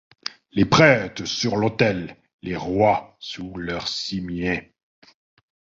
Les 0.53 0.65
prêtres 0.65 1.25
sur 1.25 1.57
l'autel, 1.57 2.17
les 2.41 2.55
rois 2.55 3.15
sous 3.19 3.53
leur 3.55 3.87
cimier 3.87 4.73